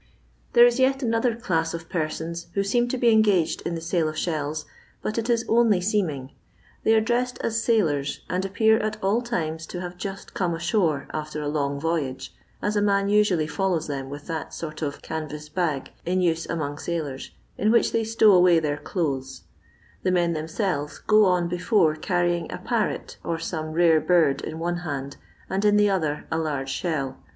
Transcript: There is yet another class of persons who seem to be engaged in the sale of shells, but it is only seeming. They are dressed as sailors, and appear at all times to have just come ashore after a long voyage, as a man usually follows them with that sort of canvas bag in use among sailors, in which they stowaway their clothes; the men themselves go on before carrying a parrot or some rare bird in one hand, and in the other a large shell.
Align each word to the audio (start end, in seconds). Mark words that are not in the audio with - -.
There 0.53 0.65
is 0.65 0.79
yet 0.79 1.03
another 1.03 1.35
class 1.35 1.75
of 1.75 1.87
persons 1.87 2.47
who 2.55 2.63
seem 2.63 2.87
to 2.87 2.97
be 2.97 3.11
engaged 3.11 3.61
in 3.67 3.75
the 3.75 3.81
sale 3.81 4.09
of 4.09 4.17
shells, 4.17 4.65
but 5.03 5.19
it 5.19 5.29
is 5.29 5.45
only 5.47 5.79
seeming. 5.79 6.31
They 6.83 6.95
are 6.95 7.01
dressed 7.01 7.37
as 7.43 7.61
sailors, 7.63 8.21
and 8.27 8.43
appear 8.43 8.79
at 8.79 8.97
all 9.03 9.21
times 9.21 9.67
to 9.67 9.81
have 9.81 9.97
just 9.99 10.33
come 10.33 10.55
ashore 10.55 11.07
after 11.13 11.39
a 11.43 11.47
long 11.47 11.79
voyage, 11.79 12.33
as 12.63 12.75
a 12.75 12.81
man 12.81 13.09
usually 13.09 13.45
follows 13.45 13.85
them 13.85 14.09
with 14.09 14.25
that 14.25 14.55
sort 14.55 14.81
of 14.81 15.03
canvas 15.03 15.49
bag 15.49 15.91
in 16.03 16.19
use 16.19 16.47
among 16.49 16.79
sailors, 16.79 17.29
in 17.55 17.69
which 17.69 17.91
they 17.91 18.03
stowaway 18.03 18.57
their 18.59 18.77
clothes; 18.77 19.43
the 20.01 20.09
men 20.09 20.33
themselves 20.33 20.97
go 20.97 21.25
on 21.25 21.47
before 21.47 21.93
carrying 21.93 22.51
a 22.51 22.57
parrot 22.57 23.17
or 23.23 23.37
some 23.37 23.73
rare 23.73 24.01
bird 24.01 24.41
in 24.41 24.57
one 24.57 24.77
hand, 24.77 25.17
and 25.47 25.63
in 25.63 25.77
the 25.77 25.91
other 25.91 26.25
a 26.31 26.39
large 26.39 26.69
shell. 26.71 27.19